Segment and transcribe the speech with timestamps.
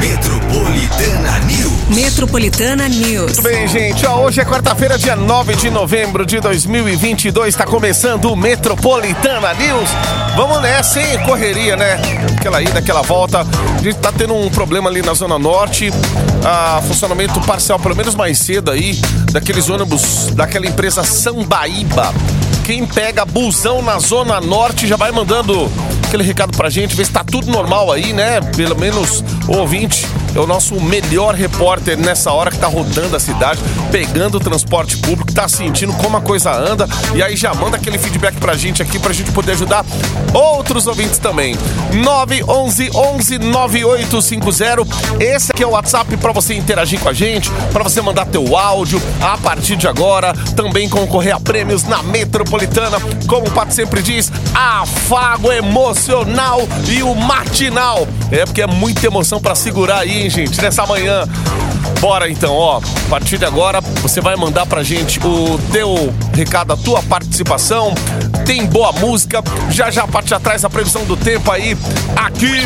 [0.00, 1.88] Metropolitana News.
[1.90, 3.32] Metropolitana News.
[3.32, 4.06] Muito bem, gente.
[4.06, 7.48] Ó, hoje é quarta-feira, dia 9 de novembro de 2022.
[7.48, 9.90] Está começando o Metropolitana News.
[10.34, 11.18] Vamos nessa, hein?
[11.26, 12.00] Correria, né?
[12.34, 13.40] Aquela ida, aquela volta.
[13.40, 15.90] A gente tá tendo um problema ali na Zona Norte.
[16.42, 18.98] Ah, funcionamento parcial, pelo menos mais cedo aí,
[19.32, 22.14] daqueles ônibus daquela empresa Sambaíba.
[22.64, 25.70] Quem pega busão na Zona Norte já vai mandando
[26.10, 28.40] aquele recado pra gente, ver se tá tudo normal aí, né?
[28.56, 33.20] Pelo menos o ouvinte é o nosso melhor repórter nessa hora que tá rodando a
[33.20, 37.76] cidade, pegando o transporte público, tá sentindo como a coisa anda e aí já manda
[37.76, 39.84] aquele feedback pra gente aqui pra gente poder ajudar
[40.32, 41.56] outros ouvintes também.
[41.92, 45.20] 911 11 9850.
[45.22, 48.56] Esse aqui é o WhatsApp pra você interagir com a gente, pra você mandar teu
[48.56, 54.02] áudio a partir de agora, também concorrer a prêmios na Metropolitana, como o Pato sempre
[54.02, 58.06] diz, afago emocional e o matinal.
[58.30, 61.24] É porque é muita emoção pra segurar aí, hein, gente, nessa manhã.
[62.00, 62.78] Bora então, ó.
[62.78, 67.92] A partir de agora, você vai mandar pra gente o teu recado, a tua participação.
[68.46, 69.42] Tem boa música.
[69.70, 71.76] Já já parte atrás a previsão do tempo aí
[72.16, 72.64] aqui.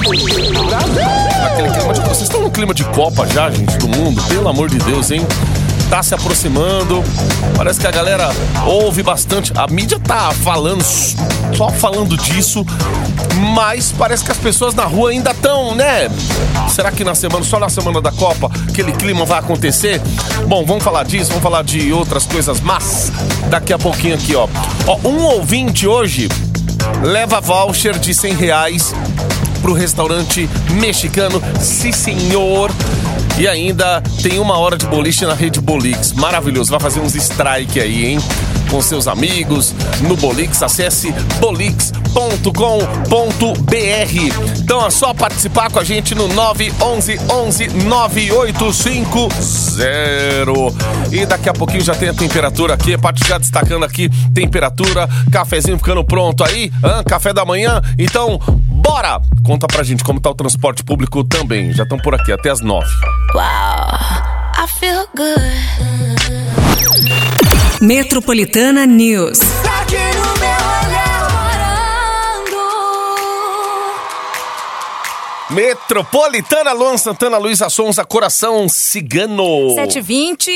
[1.47, 2.00] Aquele clima de...
[2.00, 4.22] Vocês estão no clima de Copa já, gente, do mundo.
[4.24, 5.27] Pelo amor de Deus, hein?
[5.95, 7.05] Tá se aproximando.
[7.56, 8.28] Parece que a galera
[8.67, 9.53] ouve bastante.
[9.55, 12.67] A mídia tá falando, só falando disso.
[13.55, 16.11] Mas parece que as pessoas na rua ainda estão, né?
[16.69, 20.03] Será que na semana, só na semana da Copa, aquele clima vai acontecer?
[20.48, 23.12] Bom, vamos falar disso, vamos falar de outras coisas, mas
[23.48, 24.48] daqui a pouquinho aqui, ó.
[24.89, 26.29] Ó, um ouvinte hoje
[27.05, 28.92] leva voucher de 100 reais
[29.62, 31.41] pro restaurante mexicano.
[31.61, 32.73] Sim, senhor.
[33.36, 36.12] E ainda tem uma hora de boliche na rede Bolix.
[36.12, 36.70] Maravilhoso.
[36.70, 38.18] Vai fazer uns strike aí, hein?
[38.75, 40.61] Com seus amigos no Bolix.
[40.61, 42.19] Acesse bolix.com.br.
[44.58, 49.36] Então é só participar com a gente no 911 11 9850.
[51.12, 52.95] E daqui a pouquinho já tem a temperatura aqui.
[52.95, 56.73] A parte já destacando aqui: temperatura, cafezinho ficando pronto aí.
[56.83, 57.05] Hã?
[57.05, 57.80] Café da manhã.
[57.96, 59.20] Então, bora!
[59.45, 61.73] Conta pra gente como tá o transporte público também.
[61.73, 62.85] Já estão por aqui até as 9.
[63.35, 66.43] Wow, I feel good.
[67.84, 69.64] Metropolitana News.
[75.55, 79.73] Metropolitana, Luan Santana, Luísa Sonza, Coração Cigano.
[79.77, 80.51] 720.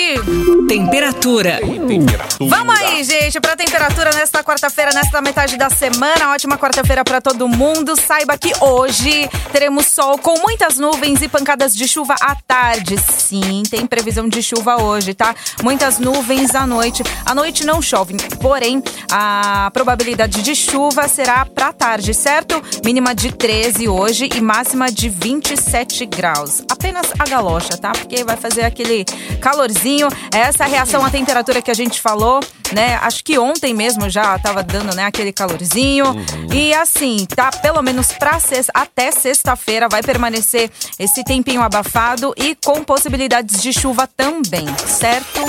[0.66, 1.60] Temperatura.
[1.60, 2.50] Temperatura.
[2.50, 6.32] Vamos aí, gente, pra temperatura nesta quarta-feira, nesta metade da semana.
[6.32, 7.94] Ótima quarta-feira pra todo mundo.
[7.94, 12.96] Saiba que hoje teremos sol com muitas nuvens e pancadas de chuva à tarde.
[12.98, 15.32] Sim, tem previsão de chuva hoje, tá?
[15.62, 17.04] Muitas nuvens à noite.
[17.24, 18.82] À noite não chove, porém,
[19.12, 22.60] a probabilidade de chuva será pra tarde, certo?
[22.84, 26.62] Mínima de 13 hoje e máxima de 27 graus.
[26.70, 27.92] Apenas a galocha, tá?
[27.92, 29.04] Porque vai fazer aquele
[29.40, 30.08] calorzinho.
[30.34, 32.40] Essa é reação à temperatura que a gente falou,
[32.72, 32.98] né?
[33.02, 36.04] Acho que ontem mesmo já tava dando, né, aquele calorzinho.
[36.52, 37.50] E assim, tá?
[37.50, 43.72] Pelo menos pra sexta, até sexta-feira vai permanecer esse tempinho abafado e com possibilidades de
[43.72, 45.40] chuva também, certo?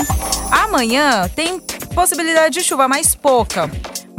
[0.50, 1.60] Amanhã tem
[1.94, 3.70] possibilidade de chuva, mas pouca.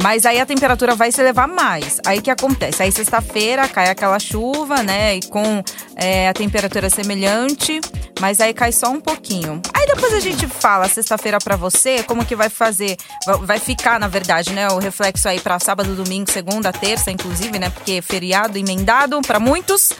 [0.02, 2.00] Mas aí a temperatura vai se elevar mais.
[2.04, 2.82] Aí que acontece?
[2.82, 5.16] Aí sexta-feira cai aquela chuva, né?
[5.16, 5.62] E com
[5.94, 7.80] é, a temperatura semelhante,
[8.20, 9.62] mas aí cai só um pouquinho.
[9.72, 12.96] Aí depois a gente fala sexta-feira pra você como que vai fazer,
[13.26, 14.66] va- vai ficar, na verdade, né?
[14.68, 17.70] O reflexo aí pra sábado, domingo, segunda, terça, inclusive, né?
[17.70, 19.90] Porque é feriado emendado pra muitos.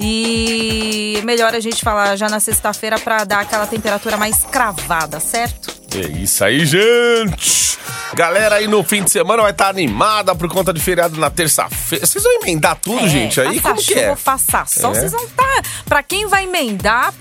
[0.00, 5.73] E melhor a gente falar já na sexta-feira pra dar aquela temperatura mais cravada, certo?
[5.96, 7.78] É isso aí, gente!
[8.14, 12.06] Galera aí no fim de semana vai estar animada por conta de feriado na terça-feira.
[12.06, 13.40] Vocês vão emendar tudo, É, gente?
[13.40, 14.14] Aí como que é?
[14.16, 15.00] faça sol, É.
[15.00, 15.62] vocês vão tá.
[15.84, 17.12] Pra quem vai emendar,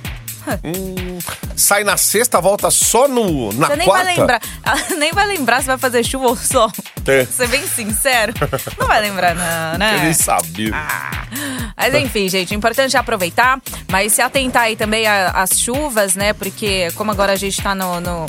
[1.56, 4.04] Sai na sexta, volta só no, na você nem quarta?
[4.06, 4.42] vai lembrar.
[5.00, 6.70] Nem vai lembrar se vai fazer chuva ou sol.
[7.08, 7.24] É.
[7.26, 8.34] Ser bem sincero.
[8.78, 9.96] Não vai lembrar, não, né?
[9.96, 10.72] Eu nem sabia.
[10.74, 11.28] Ah,
[11.78, 16.34] Mas enfim, gente, o importante é aproveitar, mas se atentar aí também às chuvas, né?
[16.34, 18.26] Porque como agora a gente tá no, no,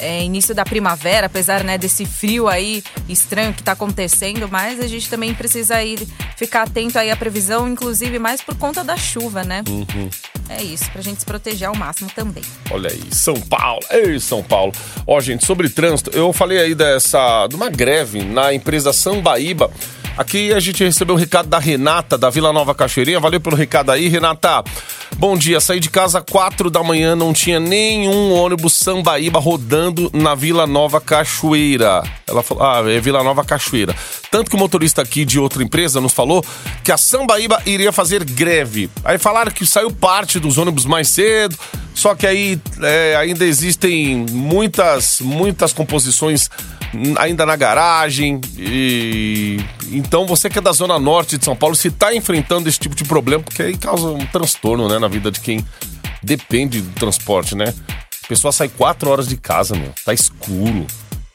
[0.00, 4.86] é, início da primavera, apesar né, desse frio aí estranho que tá acontecendo, mas a
[4.86, 6.06] gente também precisa ir,
[6.36, 9.62] ficar atento aí à previsão, inclusive mais por conta da chuva, né?
[10.48, 12.42] É isso, pra gente se proteger ao máximo também.
[12.70, 13.80] Olha aí, São Paulo.
[13.90, 14.72] Ei, São Paulo.
[15.06, 17.46] Ó, gente, sobre trânsito, eu falei aí dessa.
[17.48, 19.70] de uma greve na empresa Sambaíba.
[20.16, 23.20] Aqui a gente recebeu o recado da Renata, da Vila Nova Cachoeirinha.
[23.20, 24.64] Valeu pelo recado aí, Renata.
[25.18, 30.34] Bom dia, saí de casa 4 da manhã, não tinha nenhum ônibus Sambaíba rodando na
[30.34, 32.02] Vila Nova Cachoeira.
[32.26, 33.94] Ela falou, ah, é Vila Nova Cachoeira.
[34.30, 36.42] Tanto que o motorista aqui de outra empresa nos falou
[36.82, 38.88] que a Sambaíba iria fazer greve.
[39.04, 41.58] Aí falaram que saiu parte dos ônibus mais cedo,
[41.96, 46.48] só que aí é, ainda existem muitas, muitas composições
[47.18, 48.38] ainda na garagem.
[48.58, 49.58] E
[49.90, 52.94] então você que é da zona norte de São Paulo, se está enfrentando esse tipo
[52.94, 55.64] de problema, porque aí causa um transtorno, né, na vida de quem
[56.22, 57.72] depende do transporte, né?
[58.24, 60.86] A pessoa sai quatro horas de casa, meu, tá escuro.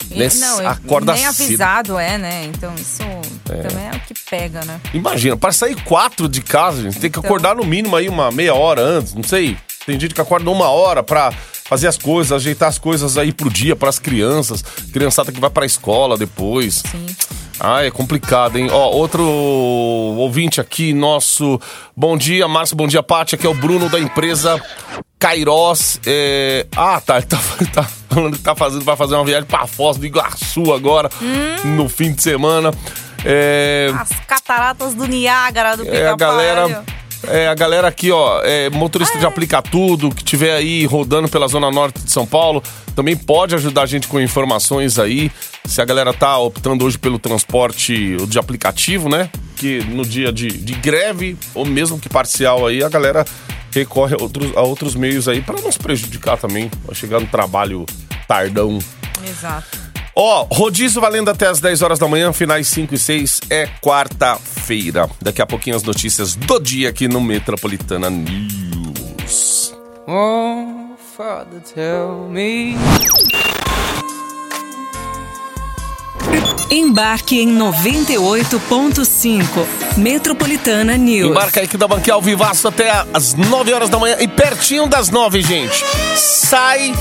[0.10, 0.28] Né?
[0.40, 1.46] não, Acorda nem cedo.
[1.46, 2.44] avisado é, né?
[2.46, 3.02] Então isso
[3.46, 4.80] também é o que pega, né?
[4.94, 7.24] Imagina, para sair quatro de casa, gente, tem que Então.
[7.30, 9.58] acordar no mínimo aí uma meia hora antes, não sei.
[9.86, 11.32] Tem gente que acorda uma hora pra
[11.66, 14.62] fazer as coisas, ajeitar as coisas aí pro dia, pras crianças.
[14.94, 16.84] Criançada que vai pra escola depois.
[16.92, 17.06] Sim.
[17.60, 18.70] Ah, é complicado, hein?
[18.72, 21.60] Ó, outro ouvinte aqui, nosso.
[21.96, 23.36] Bom dia, Márcio, bom dia, Paty.
[23.36, 24.60] Aqui é o Bruno da empresa
[25.20, 26.00] Cairós.
[26.06, 26.66] É...
[26.76, 27.38] Ah, tá, ele tá,
[27.72, 31.10] tá falando que tá fazendo, vai fazer uma viagem pra Foz do Iguaçu agora,
[31.64, 32.74] no fim de semana.
[33.24, 33.92] É...
[33.96, 36.84] As cataratas do Niágara, do É a galera.
[37.28, 41.48] É a galera aqui, ó, é, motorista de aplicar tudo, que tiver aí rodando pela
[41.48, 42.64] zona norte de São Paulo,
[42.96, 45.32] também pode ajudar a gente com informações aí.
[45.66, 49.30] Se a galera tá optando hoje pelo transporte de aplicativo, né?
[49.56, 53.24] Que no dia de, de greve, ou mesmo que parcial aí, a galera
[53.72, 57.28] recorre a outros, a outros meios aí para não se prejudicar também, vai chegar no
[57.28, 57.86] trabalho
[58.28, 58.80] tardão.
[59.28, 59.91] Exato.
[60.16, 65.10] Ó, rodízio valendo até as 10 horas da manhã, finais 5 e 6 é quarta-feira.
[65.22, 69.74] Daqui a pouquinho as notícias do dia aqui no Metropolitana News.
[70.08, 72.76] Oh, Father, tell me.
[76.70, 79.46] Embarque em 98.5.
[79.98, 81.32] Metropolitana News.
[81.32, 84.88] Embarca aí que dá banquete ao vivaço até as 9 horas da manhã e pertinho
[84.88, 85.84] das 9, gente.
[86.16, 86.94] Sai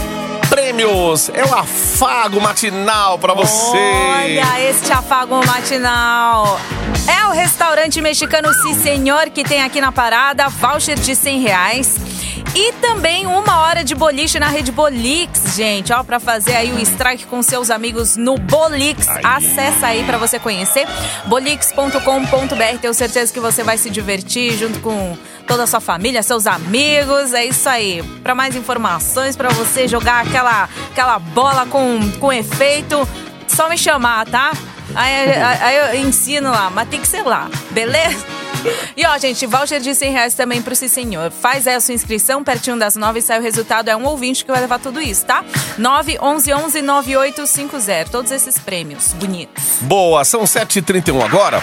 [0.50, 1.30] prêmios.
[1.32, 3.76] É o afago matinal pra você.
[3.76, 6.60] Olha este afago matinal.
[7.06, 11.96] É o restaurante mexicano Si Senhor que tem aqui na parada voucher de 100 reais.
[12.54, 15.92] E também uma hora de boliche na rede Bolix, gente.
[15.92, 19.06] Ó, pra fazer aí o strike com seus amigos no Bolix.
[19.22, 20.84] Acessa aí pra você conhecer.
[21.26, 22.78] Bolix.com.br.
[22.80, 25.16] Tenho certeza que você vai se divertir junto com
[25.50, 27.34] toda a sua família, seus amigos.
[27.34, 28.02] É isso aí.
[28.22, 33.06] Pra mais informações, pra você jogar aquela, aquela bola com, com efeito,
[33.48, 34.52] só me chamar, tá?
[34.94, 38.24] Aí, aí- aí eu ensino lá, mas tem que ser lá, beleza?
[38.96, 41.30] E ó, gente, voucher de 100 reais também pro Senhor.
[41.30, 43.88] Faz aí a sua inscrição, pertinho das 9 sai o resultado.
[43.88, 45.44] É um ouvinte que vai levar tudo isso, tá?
[45.78, 48.10] 911 9850.
[48.10, 49.64] Todos esses prêmios bonitos.
[49.82, 51.62] Boa, são 7h31 agora.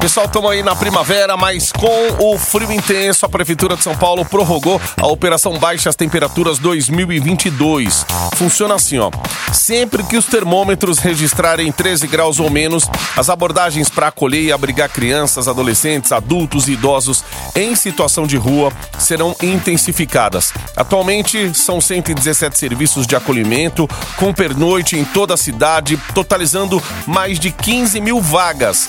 [0.00, 4.24] Pessoal, estamos aí na primavera, mas com o frio intenso, a Prefeitura de São Paulo
[4.24, 8.04] prorrogou a Operação Baixas Temperaturas 2022.
[8.36, 9.10] Funciona assim, ó.
[9.52, 14.88] Sempre que os termômetros registrarem 13 graus ou menos, as abordagens para acolher e abrigar
[14.90, 16.35] crianças, adolescentes, adultos
[16.68, 17.24] e idosos
[17.54, 20.52] em situação de rua serão intensificadas.
[20.76, 27.50] Atualmente, são 117 serviços de acolhimento com pernoite em toda a cidade, totalizando mais de
[27.50, 28.88] 15 mil vagas.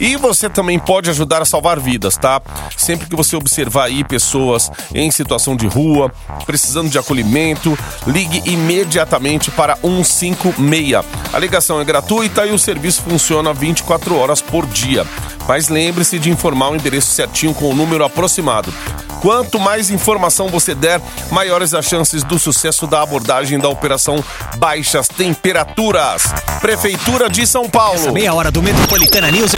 [0.00, 2.40] E você também pode ajudar a salvar vidas, tá?
[2.76, 6.12] Sempre que você observar aí pessoas em situação de rua,
[6.46, 11.04] precisando de acolhimento, ligue imediatamente para 156.
[11.32, 15.04] A ligação é gratuita e o serviço funciona 24 horas por dia.
[15.48, 18.72] Mas lembre-se de informar o endereço certinho com o número aproximado.
[19.20, 24.24] Quanto mais informação você der, maiores as chances do sucesso da abordagem da operação
[24.56, 26.22] Baixas Temperaturas.
[26.60, 28.12] Prefeitura de São Paulo.
[28.12, 29.52] Meia hora do Metropolitana News.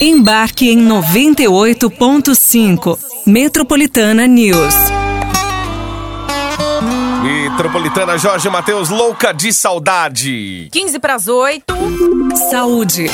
[0.00, 2.98] Embarque em 98.5.
[3.26, 4.87] Metropolitana News.
[7.58, 10.68] Metropolitana Jorge Matheus, louca de saudade.
[10.70, 11.64] 15 para as 8.
[12.52, 13.10] Saúde.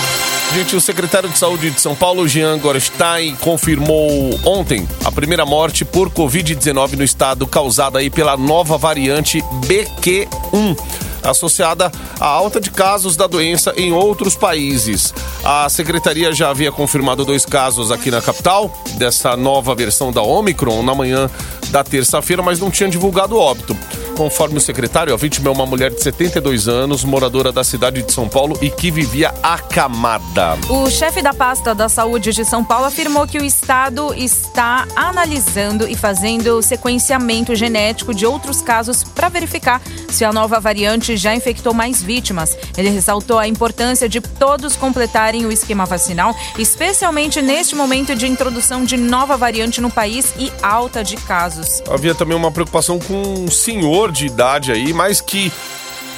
[0.53, 5.83] Gente, o secretário de Saúde de São Paulo, Jean Gorstein, confirmou ontem a primeira morte
[5.83, 10.79] por Covid-19 no estado, causada aí pela nova variante BQ1.
[11.23, 15.15] Associada à alta de casos da doença em outros países.
[15.43, 20.83] A secretaria já havia confirmado dois casos aqui na capital, dessa nova versão da Omicron,
[20.83, 21.31] na manhã
[21.71, 23.75] da terça-feira, mas não tinha divulgado óbito.
[24.17, 28.13] Conforme o secretário, a vítima é uma mulher de 72 anos, moradora da cidade de
[28.13, 30.57] São Paulo e que vivia acamada.
[30.71, 35.89] O chefe da pasta da saúde de São Paulo afirmou que o estado está analisando
[35.89, 41.75] e fazendo sequenciamento genético de outros casos para verificar se a nova variante já infectou
[41.75, 42.57] mais vítimas.
[42.77, 48.85] Ele ressaltou a importância de todos completarem o esquema vacinal, especialmente neste momento de introdução
[48.85, 51.83] de nova variante no país e alta de casos.
[51.91, 55.53] Havia também uma preocupação com um senhor de idade aí, mas que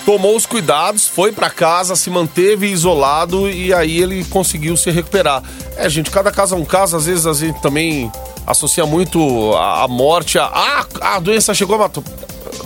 [0.05, 5.43] tomou os cuidados, foi pra casa, se manteve isolado e aí ele conseguiu se recuperar.
[5.77, 8.11] É, gente, cada caso é um caso, às vezes a gente também
[8.47, 12.05] associa muito a, morte a ah, a doença chegou, matou.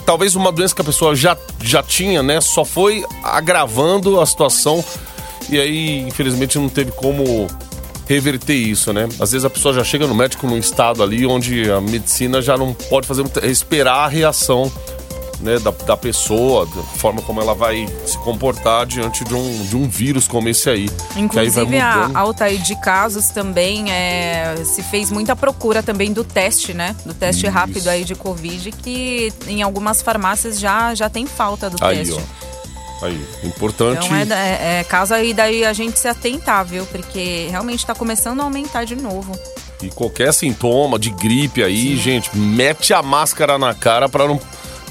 [0.05, 2.39] Talvez uma doença que a pessoa já, já tinha, né?
[2.39, 4.83] Só foi agravando a situação
[5.49, 7.47] e aí, infelizmente, não teve como
[8.07, 9.09] reverter isso, né?
[9.19, 12.55] Às vezes a pessoa já chega no médico num estado ali onde a medicina já
[12.55, 14.71] não pode fazer esperar a reação
[15.41, 19.75] né, da, da pessoa, da forma como ela vai se comportar diante de um, de
[19.75, 20.89] um vírus como esse aí.
[20.89, 26.13] que aí Inclusive, a alta aí de casos também é, se fez muita procura também
[26.13, 26.95] do teste, né?
[27.05, 27.53] Do teste Isso.
[27.53, 32.13] rápido aí de Covid, que em algumas farmácias já, já tem falta do Aí, teste.
[32.13, 33.05] ó.
[33.05, 34.05] Aí, importante.
[34.05, 36.85] Então é, é, é caso aí daí a gente se atentar, viu?
[36.85, 39.31] Porque realmente tá começando a aumentar de novo.
[39.81, 44.39] E qualquer sintoma de gripe aí, gente, mete a máscara na cara para não,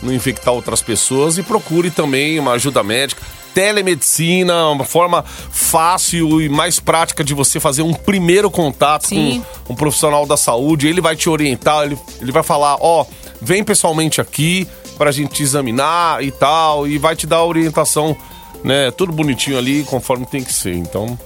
[0.03, 3.23] não infectar outras pessoas e procure também uma ajuda médica.
[3.53, 9.45] Telemedicina, uma forma fácil e mais prática de você fazer um primeiro contato Sim.
[9.65, 10.87] com um profissional da saúde.
[10.87, 13.05] Ele vai te orientar, ele, ele vai falar: ó,
[13.43, 18.17] vem pessoalmente aqui pra gente te examinar e tal, e vai te dar a orientação,
[18.63, 18.91] né?
[18.93, 20.75] Tudo bonitinho ali, conforme tem que ser.
[20.75, 21.19] Então,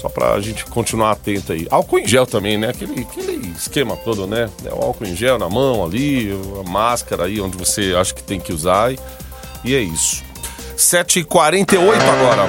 [0.00, 1.66] só pra gente continuar atento aí.
[1.70, 2.68] Álcool em gel também, né?
[2.70, 4.48] Aquele, aquele esquema todo, né?
[4.64, 8.22] É o álcool em gel na mão ali, a máscara aí onde você acha que
[8.22, 8.92] tem que usar.
[9.62, 10.22] E, é isso.
[10.76, 12.48] 7h48 agora.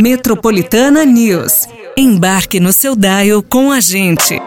[0.00, 1.66] Metropolitana News.
[1.96, 4.40] Embarque no seu dial com a gente.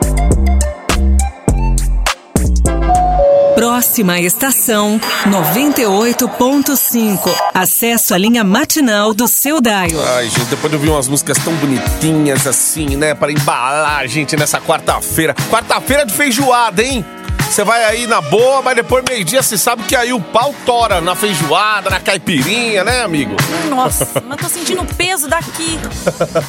[3.63, 7.33] Próxima estação 98.5.
[7.53, 9.87] Acesso à linha matinal do seu dial.
[10.17, 13.15] Ai, gente, depois de ouvir umas músicas tão bonitinhas assim, né?
[13.15, 15.33] Para embalar a gente nessa quarta-feira.
[15.49, 17.05] Quarta-feira de feijoada, hein?
[17.53, 20.99] Você vai aí na boa, mas depois meio-dia você sabe que aí o pau tora
[20.99, 23.35] na feijoada, na caipirinha, né, amigo?
[23.69, 25.79] Nossa, mas tô sentindo o peso daqui.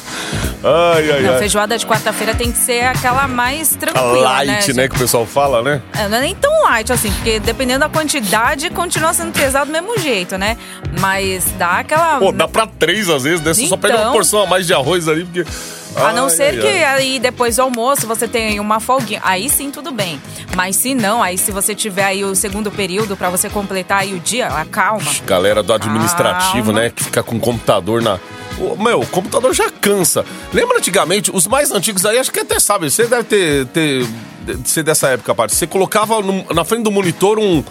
[0.67, 1.37] Ai, ai, Não, ai.
[1.39, 4.81] feijoada de quarta-feira tem que ser aquela mais A tranquila, light, né?
[4.81, 5.79] né, que o pessoal fala, né?
[5.95, 9.71] É, não é nem tão light assim, porque dependendo da quantidade, continua sendo pesado do
[9.71, 10.57] mesmo jeito, né?
[10.99, 12.17] Mas dá aquela.
[12.17, 13.53] Pô, dá pra três às vezes, né?
[13.53, 14.13] Você só pega uma Então.
[14.13, 15.45] porção a mais de arroz ali, porque.
[15.95, 16.83] A não Ai, ser ai, que ai.
[16.83, 19.21] aí depois do almoço você tenha uma folguinha.
[19.23, 20.21] Aí sim, tudo bem.
[20.55, 24.13] Mas se não, aí se você tiver aí o segundo período pra você completar aí
[24.13, 25.09] o dia, ah, calma.
[25.25, 26.79] Galera do administrativo, Calma.
[26.81, 26.89] né?
[26.89, 28.19] Que fica com o computador na.
[28.79, 30.23] Meu, o computador já cansa.
[30.53, 34.05] Lembra antigamente, os mais antigos aí, acho que até sabe, você deve ter, ter
[34.63, 35.55] ser dessa época, parte.
[35.55, 37.63] Você colocava no- na frente do monitor um,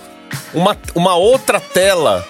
[0.52, 2.26] uma, uma outra tela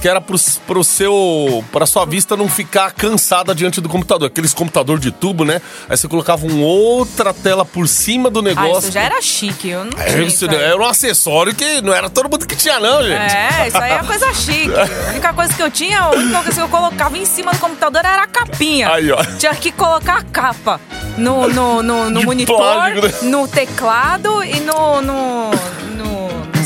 [0.00, 0.36] que era pro,
[0.66, 1.64] pro seu.
[1.72, 4.28] pra sua vista não ficar cansada diante do computador.
[4.28, 5.60] Aqueles computador de tubo, né?
[5.88, 8.78] Aí você colocava uma outra tela por cima do Ah, negócio.
[8.88, 9.68] isso já era chique.
[9.68, 13.02] Eu não É, isso era um acessório que não era todo mundo que tinha, não,
[13.02, 13.34] gente.
[13.34, 14.72] É, isso aí é coisa chique.
[15.08, 17.58] A única coisa que eu tinha, a única coisa que eu colocava em cima do
[17.58, 18.90] computador era a capinha.
[18.92, 19.22] Aí, ó.
[19.38, 20.80] Tinha que colocar a capa
[21.16, 23.30] no, no, no, no monitor, plástico, né?
[23.30, 25.50] no teclado e no, no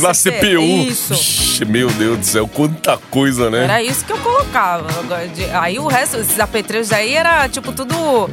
[0.03, 0.39] Na CP.
[0.39, 0.63] CPU.
[0.63, 1.13] Isso.
[1.15, 3.65] Ixi, meu Deus do céu, quanta coisa, né?
[3.65, 4.87] Era isso que eu colocava.
[5.61, 8.31] Aí o resto, esses apetrechos aí era tipo tudo.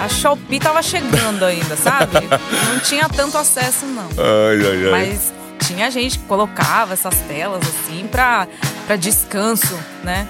[0.00, 2.26] A Shopee tava chegando ainda, sabe?
[2.72, 4.08] Não tinha tanto acesso, não.
[4.18, 4.90] Ai, ai, ai.
[4.90, 5.32] Mas
[5.66, 8.48] tinha gente que colocava essas telas assim pra,
[8.86, 10.26] pra descanso, né?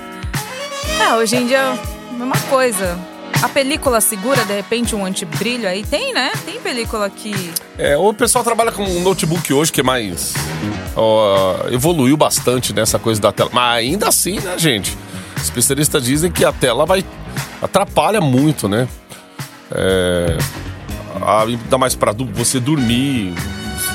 [1.01, 1.79] É, hoje em dia,
[2.13, 2.99] mesma coisa.
[3.43, 5.83] A película segura, de repente, um antibrilho aí?
[5.85, 6.31] Tem, né?
[6.45, 7.35] Tem película que.
[7.77, 10.33] É, o pessoal trabalha com um notebook hoje que é mais.
[10.95, 13.51] ó, evoluiu bastante nessa coisa da tela.
[13.53, 14.97] Mas ainda assim, né, gente?
[15.37, 17.05] Especialistas dizem que a tela vai.
[17.61, 18.87] atrapalha muito, né?
[19.73, 20.37] É,
[21.45, 23.35] ainda mais du- você dormir,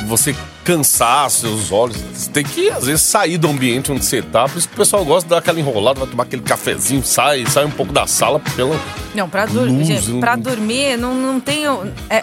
[0.07, 0.35] você
[0.67, 1.95] cansar seus olhos.
[2.13, 4.49] Você tem que, às vezes, sair do ambiente onde você tá.
[4.49, 7.45] Por isso que o pessoal gosta de dar aquela enrolada, vai tomar aquele cafezinho, sai,
[7.45, 8.77] sai um pouco da sala pela.
[9.15, 11.67] Não, pra, dur Luz, gente, um- pra dormir, não, não tem.
[11.69, 12.21] o- É,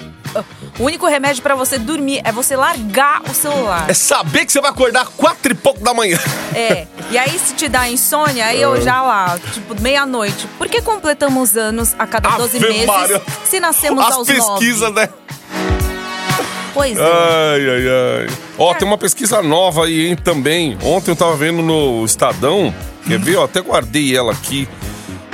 [0.79, 3.89] o único remédio pra você dormir é você largar o celular.
[3.89, 6.19] É saber que você vai acordar quatro e pouco da manhã.
[6.55, 6.87] É.
[7.11, 8.65] E aí, se te dá insônia, aí É.
[8.65, 10.47] eu já lá, tipo, meia-noite.
[10.59, 13.23] Por que completamos anos a cada 12 Ave meses Maria.
[13.45, 15.01] se nascemos As aos pesquisas, nove?
[15.01, 15.09] né?
[16.75, 17.03] Pois é.
[17.03, 18.37] Ai, ai, ai.
[18.59, 20.77] Ó, tem uma pesquisa nova aí, hein, também.
[20.83, 22.75] Ontem eu tava vendo no Estadão.
[23.07, 23.37] Quer ver?
[23.37, 24.69] Eu até guardei ela aqui.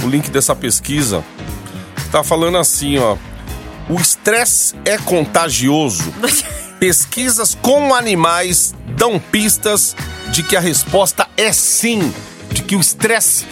[0.05, 1.25] O link dessa pesquisa.
[2.13, 3.17] Tá falando assim, ó.
[3.89, 6.13] O estresse é contagioso.
[6.79, 9.97] Pesquisas com animais dão pistas
[10.31, 12.13] de que a resposta é sim.
[12.51, 13.47] De que o estresse,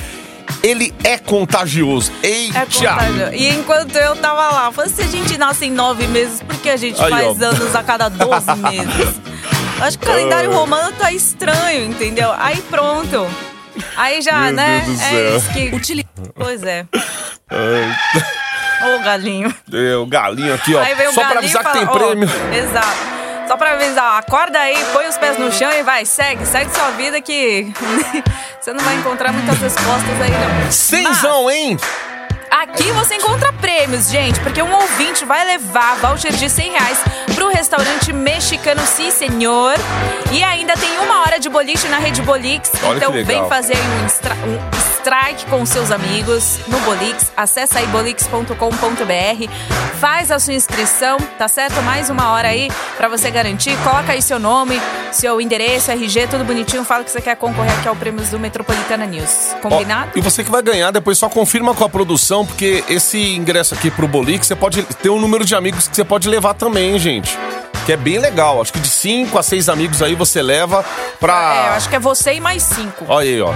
[0.62, 2.10] ele é contagioso.
[2.22, 2.58] Eita!
[2.58, 3.34] É contagioso.
[3.34, 6.56] E enquanto eu tava lá, eu falei, se a gente nasce em nove meses, por
[6.56, 7.46] que a gente Aí, faz ó.
[7.46, 9.20] anos a cada 12 meses?
[9.80, 12.32] Acho que o calendário romano tá estranho, entendeu?
[12.36, 13.26] Aí pronto.
[13.96, 14.82] Aí já, Meu né?
[14.84, 15.36] Deus do é céu.
[15.36, 15.76] isso que.
[15.76, 16.06] Utili...
[16.34, 16.84] Pois é.
[18.82, 19.54] Ô, galinho.
[19.72, 20.80] É, o galinho aqui, ó.
[20.80, 22.28] Aí vem o Só pra galinho avisar e que tem fala, ó, prêmio.
[22.52, 23.17] Exato.
[23.48, 26.90] Só pra avisar, acorda aí, põe os pés no chão e vai, segue, segue sua
[26.90, 27.72] vida que
[28.60, 30.70] você não vai encontrar muitas respostas aí, não.
[30.70, 31.78] Cenzão, hein?
[32.50, 36.98] Aqui você encontra prêmios, gente, porque um ouvinte vai levar voucher de 100 reais
[37.34, 39.74] pro restaurante mexicano Si Senhor.
[40.32, 42.70] E ainda tem uma hora de boliche na Rede Bolix.
[42.82, 44.58] Olha então vem fazer aí um, extra- um
[44.98, 47.30] strike com seus amigos no Bolix.
[47.36, 49.50] Acesse aí bolix.com.br.
[50.00, 51.80] Faz a sua inscrição, tá certo?
[51.82, 53.76] Mais uma hora aí pra você garantir.
[53.78, 54.80] Coloca aí seu nome,
[55.12, 56.84] seu endereço, RG, tudo bonitinho.
[56.84, 59.54] Fala que você quer concorrer aqui ao prêmios do Metropolitana News.
[59.62, 60.10] Combinado?
[60.14, 63.74] Ó, e você que vai ganhar, depois só confirma com a produção, porque esse ingresso
[63.74, 66.92] aqui pro Bolix, você pode ter um número de amigos que você pode levar também,
[66.92, 67.38] hein, gente.
[67.86, 68.60] Que é bem legal.
[68.60, 70.84] Acho que de 5 a 6 amigos aí você leva
[71.18, 71.54] pra.
[71.54, 73.04] É, acho que é você e mais cinco.
[73.08, 73.52] Olha aí, ó.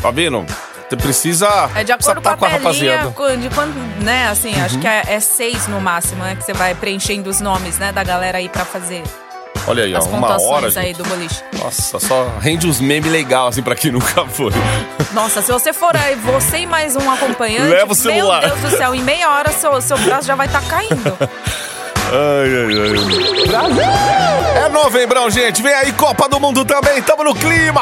[0.00, 0.44] Tá vendo?
[0.88, 1.68] Você precisa.
[1.74, 3.10] É de acordo com precisa a tá pelinha, rapaziada.
[3.10, 4.64] com- de quando, né, assim, Uhum.
[4.64, 7.90] acho que é, é seis no máximo, né, que você vai preenchendo os nomes, né,
[7.90, 9.02] da galera aí pra fazer
[9.66, 10.00] Olha aí, ó.
[10.04, 10.66] Uma hora.
[10.66, 10.96] aí gente.
[10.98, 11.42] do boliche.
[11.58, 14.52] Nossa, só rende uns memes legais, assim, pra quem nunca foi.
[15.12, 18.40] Nossa, se você for aí, você e mais um acompanhante, Leva o celular.
[18.40, 21.18] meu Deus do céu, em meia hora seu, seu braço já vai estar caindo.
[22.08, 22.74] Ai, ai,
[24.54, 24.64] ai.
[24.64, 25.60] É novembrão, gente.
[25.60, 27.02] Vem aí, Copa do Mundo também.
[27.02, 27.80] Tamo no clima.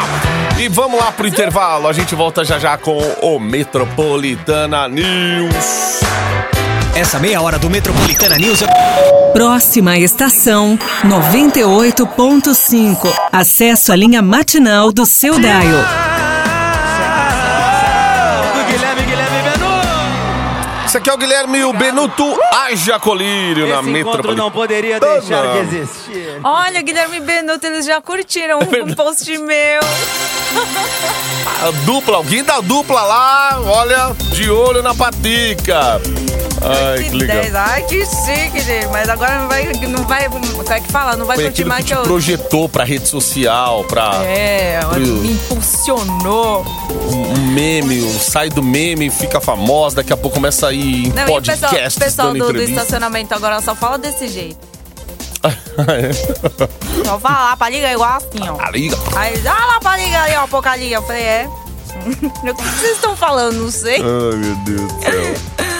[0.58, 1.86] E vamos lá pro intervalo.
[1.88, 6.00] A gente volta já já com o Metropolitana News.
[6.96, 8.66] Essa meia hora do Metropolitana News é
[9.32, 13.12] Próxima estação 98.5.
[13.32, 15.60] Acesso à linha matinal do seu dial.
[18.54, 19.74] do Guilherme, Guilherme Benuto.
[20.86, 24.36] Esse aqui é o Guilherme e o Benuto Haja Colírio na Esse encontro Metropolitana.
[24.36, 26.38] não poderia deixar de existir.
[26.44, 29.80] Olha, Guilherme Benuto, eles já curtiram É um, um post meu.
[31.66, 36.00] A dupla, alguém da dupla lá, olha, de olho na patica.
[36.64, 37.40] Ai, que legal.
[37.42, 37.54] 10.
[37.54, 38.86] Ai, que chique, gente.
[38.88, 41.16] Mas agora não vai, não vai, como é que fala?
[41.16, 42.02] Não vai Foi mais que que eu...
[42.02, 46.64] projetou pra rede social, pra É, Pro- me impulsionou.
[47.10, 51.12] um meme, um- sai do meme, fica famosa, daqui a pouco começa a ir em
[51.12, 54.58] Não, e o pessoal, pessoal do, do estacionamento agora só fala desse jeito.
[55.76, 57.04] É.
[57.04, 58.56] Só falar pra ligar igual assim, ó.
[58.58, 58.96] Ah, liga.
[59.16, 60.96] Aí, ah lá pra ligar ali, ó, porcaria.
[60.96, 61.48] Eu falei, é.
[62.06, 63.56] o que vocês estão falando?
[63.56, 63.96] Não sei.
[63.96, 65.34] Ai, meu Deus do céu.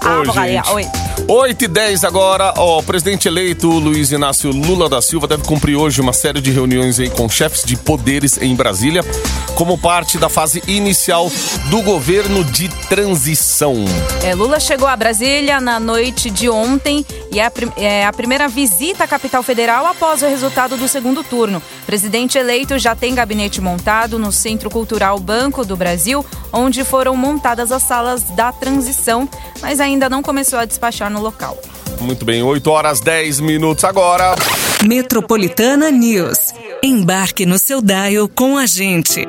[0.00, 0.70] Ah, Ô, porcaria, gente.
[0.74, 0.86] oi.
[1.26, 5.76] 8 e 10 agora, ó, o presidente eleito Luiz Inácio Lula da Silva deve cumprir
[5.76, 9.04] hoje uma série de reuniões aí com chefes de poderes em Brasília,
[9.58, 11.28] como parte da fase inicial
[11.68, 13.74] do governo de transição.
[14.22, 18.12] É, Lula chegou a Brasília na noite de ontem e é a, prim- é a
[18.12, 21.58] primeira visita à capital federal após o resultado do segundo turno.
[21.82, 27.16] O presidente eleito já tem gabinete montado no Centro Cultural Banco do Brasil, onde foram
[27.16, 29.28] montadas as salas da transição,
[29.60, 31.58] mas ainda não começou a despachar no local.
[32.00, 34.36] Muito bem, 8 horas 10 minutos agora.
[34.86, 36.54] Metropolitana News.
[36.80, 39.26] Embarque no seu dial com a gente.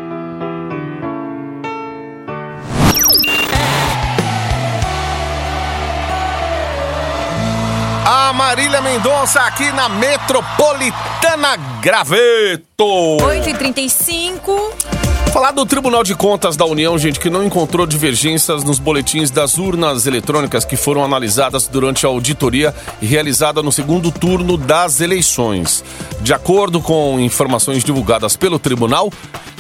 [8.29, 13.17] A Marília Mendonça aqui na Metropolitana Graveto.
[13.23, 14.99] 8h35.
[15.33, 19.57] Falar do Tribunal de Contas da União, gente, que não encontrou divergências nos boletins das
[19.57, 25.83] urnas eletrônicas que foram analisadas durante a auditoria realizada no segundo turno das eleições.
[26.21, 29.11] De acordo com informações divulgadas pelo tribunal,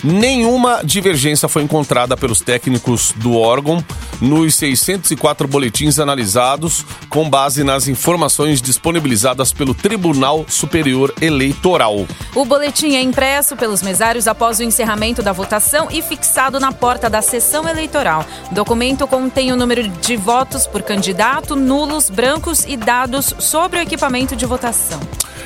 [0.03, 3.83] nenhuma divergência foi encontrada pelos técnicos do órgão
[4.21, 12.05] nos 604 boletins analisados com base nas informações disponibilizadas pelo Tribunal Superior Eleitoral.
[12.35, 17.09] O boletim é impresso pelos mesários após o encerramento da votação e fixado na porta
[17.09, 18.25] da sessão eleitoral.
[18.51, 23.81] O documento contém o número de votos por candidato, nulos, brancos e dados sobre o
[23.81, 24.99] equipamento de votação.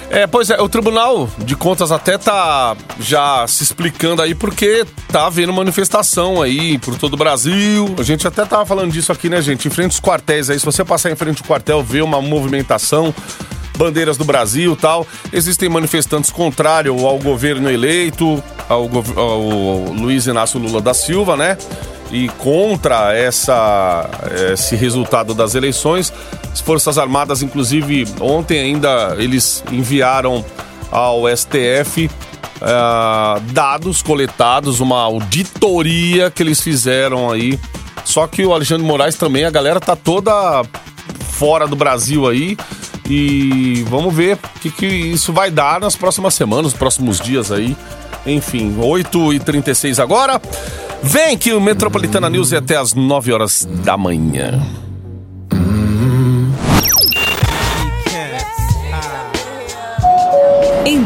[0.09, 5.27] É, pois é, o Tribunal de Contas até tá já se explicando aí porque tá
[5.27, 7.95] havendo manifestação aí por todo o Brasil.
[7.97, 9.69] A gente até tava falando disso aqui, né, gente?
[9.69, 13.15] Em frente aos quartéis aí, se você passar em frente ao quartel, ver uma movimentação,
[13.77, 15.07] bandeiras do Brasil tal.
[15.31, 19.39] Existem manifestantes contrários ao governo eleito, ao, gov- ao
[19.93, 21.57] Luiz Inácio Lula da Silva, né?
[22.11, 24.09] E contra essa,
[24.51, 26.11] esse resultado das eleições,
[26.51, 30.43] as Forças Armadas, inclusive, ontem ainda eles enviaram
[30.91, 32.11] ao STF
[32.63, 37.59] ah, dados coletados, uma auditoria que eles fizeram aí.
[38.05, 40.63] Só que o Alexandre Moraes também, a galera tá toda
[41.31, 42.57] fora do Brasil aí.
[43.09, 47.51] E vamos ver o que, que isso vai dar nas próximas semanas, nos próximos dias
[47.51, 47.75] aí.
[48.25, 50.41] Enfim, 8h36 agora.
[51.01, 54.61] Vem que o Metropolitana News é até as 9 horas da manhã.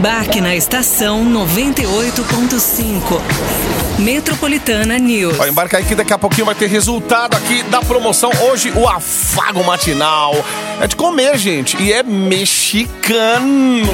[0.08, 3.22] Embarque na estação 98.5.
[4.00, 5.38] Metropolitana News.
[5.38, 8.32] Ó, embarca aí que daqui a pouquinho vai ter resultado aqui da promoção.
[8.50, 10.34] Hoje, o afago matinal.
[10.80, 11.76] É de comer, gente.
[11.82, 12.04] E é
[12.68, 13.86] mexicano.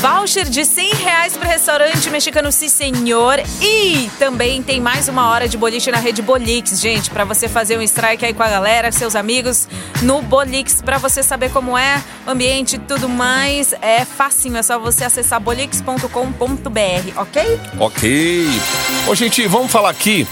[0.00, 3.38] Voucher de 100 reais pro restaurante mexicano Si Senhor.
[3.62, 7.08] E também tem mais uma hora de boliche na rede Bolix, gente.
[7.08, 9.68] Pra você fazer um strike aí com a galera, seus amigos,
[10.02, 10.82] no Bolix.
[10.82, 13.72] Pra você saber como é o ambiente e tudo mais.
[13.80, 17.60] É facinho, é só você acessar bolix.com.br, ok?
[17.78, 18.46] Ok.
[19.06, 20.26] Ô, gente, vamos falar aqui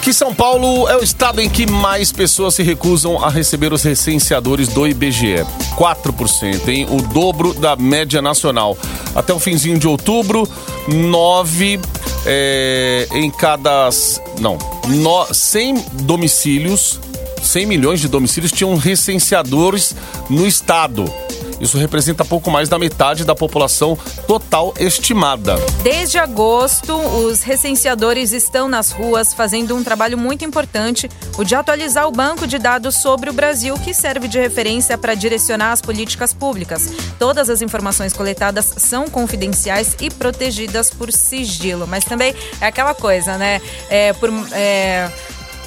[0.00, 3.82] que São Paulo é o estado em que mais pessoas se recusam a receber os
[3.82, 5.44] recenseadores do IBGE.
[5.76, 6.86] 4%, hein?
[6.90, 8.76] O dobro da média nacional.
[9.14, 10.48] Até o finzinho de outubro,
[10.88, 11.80] 9
[12.24, 13.90] é, em cada...
[14.38, 14.56] Não,
[14.88, 16.98] no, 100 domicílios,
[17.42, 19.94] 100 milhões de domicílios tinham recenseadores
[20.28, 21.04] no estado.
[21.60, 23.96] Isso representa pouco mais da metade da população
[24.26, 25.56] total estimada.
[25.82, 32.06] Desde agosto, os recenseadores estão nas ruas fazendo um trabalho muito importante, o de atualizar
[32.06, 36.32] o banco de dados sobre o Brasil, que serve de referência para direcionar as políticas
[36.32, 36.90] públicas.
[37.18, 41.86] Todas as informações coletadas são confidenciais e protegidas por sigilo.
[41.86, 43.60] Mas também é aquela coisa, né?
[43.88, 44.30] É, por.
[44.52, 45.10] É...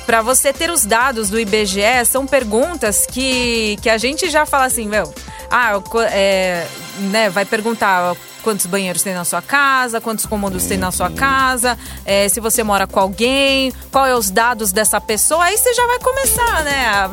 [0.06, 4.66] Para você ter os dados do IBGE, são perguntas que, que a gente já fala
[4.66, 5.14] assim, meu,
[5.50, 6.68] ah, é,
[7.00, 11.78] né, vai perguntar quantos banheiros tem na sua casa, quantos cômodos tem na sua casa,
[12.06, 15.88] é, se você mora com alguém, qual é os dados dessa pessoa, aí você já
[15.88, 16.86] vai começar, né?
[16.86, 17.10] a-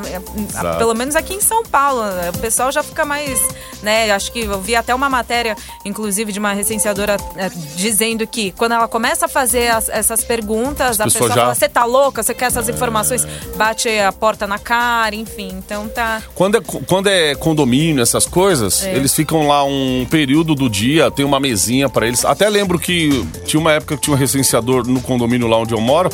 [0.59, 3.39] a- a- pelo menos aqui em São Paulo, né, o pessoal já fica mais,
[3.83, 4.11] né?
[4.11, 8.73] Acho que eu vi até uma matéria, inclusive, de uma recenseadora é, dizendo que quando
[8.73, 12.35] ela começa a fazer as- essas perguntas, a pessoa já- fala, você tá louca, você
[12.35, 16.23] quer essas informações, bate a porta na cara, enfim, então tá.
[16.35, 18.95] Quando é, quando é condomínio, essas coisas, É.
[18.97, 22.25] eles ficam lá um período do dia, tem uma mesinha pra eles.
[22.25, 25.81] Até lembro que tinha uma época que tinha um recenseador no condomínio lá onde eu
[25.81, 26.09] moro.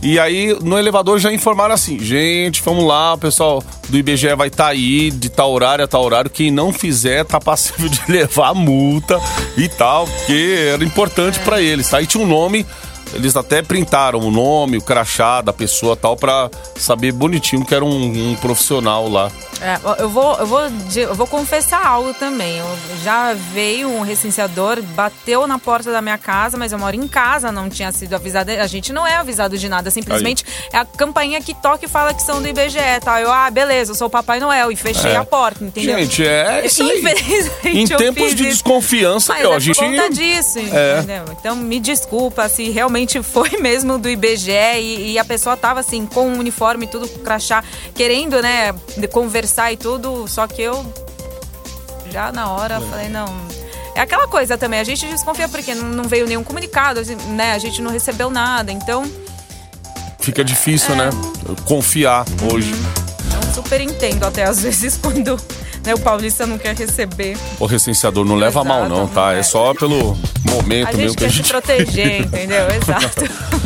[0.00, 4.48] E aí, no elevador já informaram assim: gente, vamos lá, o pessoal do IBGE vai
[4.48, 6.30] estar aí de tal horário a tal horário.
[6.30, 9.20] Quem não fizer tá passível de levar multa
[9.56, 11.92] e tal, porque era importante pra eles.
[11.92, 12.64] Aí tinha um nome.
[13.14, 17.84] Eles até printaram o nome, o crachá da pessoa tal, pra saber bonitinho que era
[17.84, 19.30] um, um profissional lá.
[19.60, 20.60] É, eu, vou, eu, vou,
[20.96, 22.58] eu vou confessar algo também.
[22.58, 22.66] Eu
[23.02, 27.50] já veio um recenseador, bateu na porta da minha casa, mas eu moro em casa,
[27.52, 28.50] não tinha sido avisado.
[28.50, 32.12] A gente não é avisado de nada, simplesmente é a campainha que toca e fala
[32.12, 32.78] que são do IBGE.
[33.04, 33.20] Tá?
[33.20, 35.16] Eu, ah, beleza, eu sou o Papai Noel e fechei É.
[35.16, 35.98] a porta, entendeu?
[35.98, 36.98] Gente, é isso aí.
[36.98, 38.52] Infelizmente, Em tempos de isso.
[38.52, 39.76] desconfiança, Mas meu, é a gente.
[39.76, 40.98] por conta disso, É.
[40.98, 41.24] entendeu?
[41.38, 46.06] Então me desculpa se realmente foi mesmo do IBGE e, e a pessoa tava assim,
[46.06, 47.62] com o uniforme e tudo, crachá,
[47.94, 48.72] querendo, né,
[49.12, 50.84] conversar e tudo, só que eu
[52.10, 53.26] já na hora falei, não.
[53.94, 57.52] É aquela coisa também, a gente desconfia porque não, não veio nenhum comunicado, assim, né?
[57.52, 59.04] A gente não recebeu nada, então,
[60.20, 60.96] Fica difícil, É.
[60.96, 61.10] né?
[61.66, 62.72] Confiar hoje.
[63.26, 65.38] então super entendo até às vezes quando
[65.84, 67.36] né, o paulista não quer receber.
[67.58, 69.32] O recenseador não leva a mal, não, tá?
[69.34, 71.48] É só pelo momento A mesmo gente que a quer se gente.
[71.48, 72.66] proteger, entendeu?
[72.70, 73.24] Exato.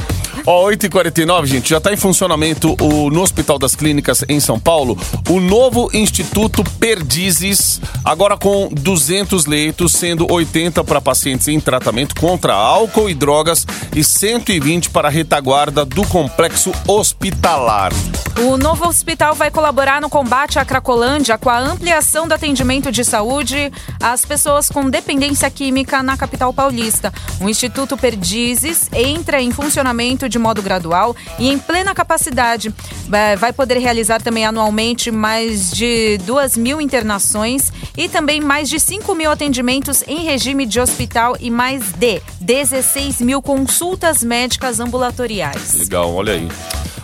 [0.50, 4.96] Ó, 8h49, gente, já está em funcionamento o, no Hospital das Clínicas em São Paulo
[5.28, 12.54] o novo Instituto Perdizes, agora com 200 leitos, sendo 80 para pacientes em tratamento contra
[12.54, 17.92] álcool e drogas e 120 para retaguarda do complexo hospitalar.
[18.38, 23.04] O novo hospital vai colaborar no combate à Cracolândia com a ampliação do atendimento de
[23.04, 27.12] saúde às pessoas com dependência química na capital paulista.
[27.40, 32.72] O Instituto Perdizes entra em funcionamento de modo gradual e em plena capacidade.
[33.12, 38.78] Eh, Vai poder realizar também anualmente mais de 2 mil internações e também mais de
[38.80, 45.74] 5 mil atendimentos em regime de hospital e mais de 16 mil consultas médicas ambulatoriais.
[45.74, 46.48] Legal, olha aí.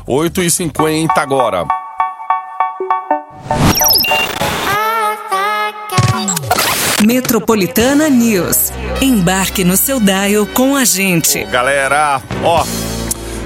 [0.06, 1.66] 8h50 agora.
[7.04, 8.72] Metropolitana News.
[9.00, 11.44] Embarque no seu dial com a gente.
[11.44, 12.64] Galera, ó.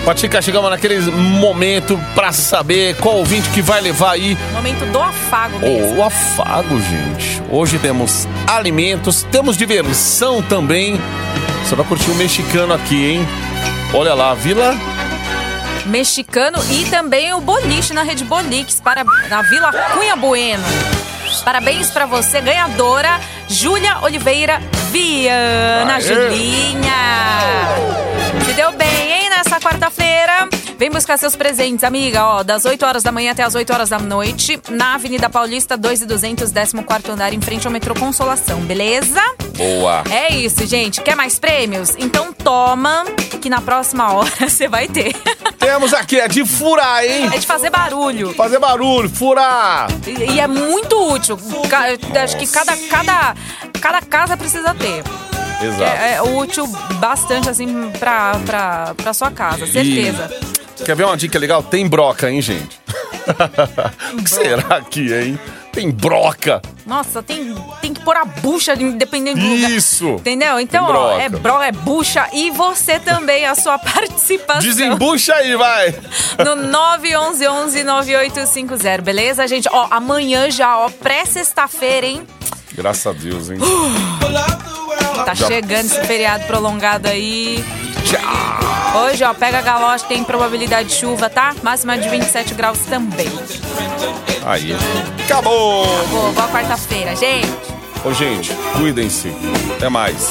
[0.08, 5.58] Patica, chegamos naquele momento pra saber qual ouvinte que vai levar aí Momento do afago
[5.58, 5.98] mesmo.
[5.98, 7.42] o afago, gente.
[7.50, 10.98] Hoje temos alimentos, temos diversão também.
[11.62, 13.28] Você vai curtir o mexicano aqui, hein?
[13.92, 14.74] Olha lá, Vila.
[15.84, 20.64] Mexicano e também o boliche na Rede Bolix para na Vila Cunha Bueno.
[21.44, 24.58] Parabéns pra você, ganhadora Júlia Oliveira
[24.90, 25.96] Viana.
[25.96, 26.00] Aê.
[26.00, 26.94] Julinha.
[28.46, 29.07] Se deu bem,
[29.38, 30.48] nessa quarta-feira.
[30.77, 33.88] Vem buscar seus presentes, amiga, ó, das 8 horas da manhã até as 8 horas
[33.88, 38.61] da noite, na Avenida Paulista, 2 e 200, 14 andar, em frente ao metrô Consolação,
[38.62, 39.20] beleza?
[39.57, 40.03] Boa.
[40.11, 41.01] É isso, gente.
[41.03, 41.94] Quer mais prêmios?
[41.98, 43.05] Então toma,
[43.40, 45.14] que na próxima hora você vai ter.
[45.59, 47.29] Temos aqui, é de furar, hein?
[47.33, 48.35] É de fazer barulho.
[48.35, 49.88] Fazer barulho, furar.
[50.07, 51.38] E, e é muito útil.
[51.68, 53.35] Ca- eu Acho que cada, cada,
[53.81, 55.03] cada casa precisa ter.
[55.60, 55.82] Exato.
[55.82, 56.66] É, é útil
[57.00, 60.30] bastante, assim, pra, pra, pra sua casa, certeza.
[60.80, 61.62] E quer ver uma dica legal?
[61.62, 62.78] Tem broca, hein, gente?
[64.14, 65.38] o que será que, é, hein?
[65.72, 66.62] Tem broca.
[66.86, 69.70] Nossa, tem, tem que pôr a bucha dependendo do lugar.
[69.70, 70.08] Isso.
[70.14, 70.58] Entendeu?
[70.58, 71.22] Então, Tem ó, broca.
[71.22, 74.62] é bro, é bucha e você também, a sua participação.
[74.62, 75.94] Desembucha aí, vai.
[76.38, 79.68] no 911-9850, beleza, gente?
[79.70, 82.26] Ó, amanhã já, ó, pré-sexta-feira, hein?
[82.72, 83.58] Graças a Deus, hein?
[85.24, 87.64] Tá chegando esse feriado prolongado aí.
[88.94, 91.54] Hoje, ó, pega a galocha, tem probabilidade de chuva, tá?
[91.62, 93.28] Máxima de 27 graus também.
[94.46, 94.74] Aí.
[95.24, 95.87] Acabou.
[96.09, 97.52] Boa, boa quarta-feira, gente.
[98.04, 99.33] Ô, gente, cuidem-se.
[99.76, 100.31] Até mais.